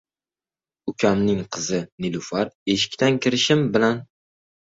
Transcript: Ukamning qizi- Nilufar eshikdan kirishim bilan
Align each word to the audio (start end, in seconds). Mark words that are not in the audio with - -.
Ukamning 0.91 1.41
qizi- 1.57 1.81
Nilufar 2.05 2.49
eshikdan 2.77 3.21
kirishim 3.27 3.63
bilan 3.77 4.01